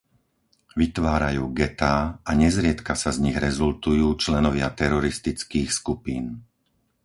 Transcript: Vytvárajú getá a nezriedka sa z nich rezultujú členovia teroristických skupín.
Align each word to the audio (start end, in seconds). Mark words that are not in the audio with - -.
Vytvárajú 0.81 1.43
getá 1.61 1.95
a 2.25 2.31
nezriedka 2.43 2.93
sa 3.01 3.09
z 3.15 3.21
nich 3.25 3.37
rezultujú 3.45 4.07
členovia 4.23 4.67
teroristických 4.81 5.69
skupín. 5.79 6.25